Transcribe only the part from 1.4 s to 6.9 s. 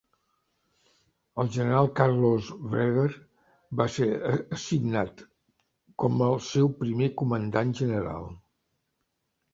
El general Carlos Brewer va ser assignat com el seu